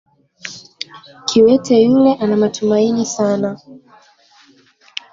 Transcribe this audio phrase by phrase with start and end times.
[1.25, 3.59] Kiwete yule ana matumaini sana